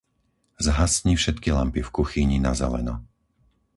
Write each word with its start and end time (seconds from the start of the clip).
Zhasni 0.65 1.13
všetky 1.15 1.49
lampy 1.57 1.81
v 1.85 1.93
kuchyni 2.01 2.37
na 2.47 2.51
zeleno. 2.61 2.95